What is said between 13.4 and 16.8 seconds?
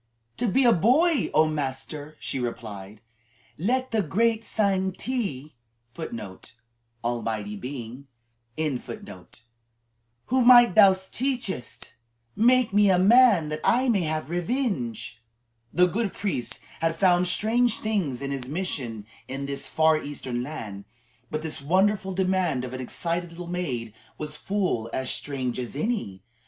that I may have revenge." (1) Almighty Being. The good priest